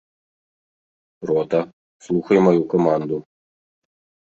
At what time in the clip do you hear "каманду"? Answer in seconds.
2.75-3.23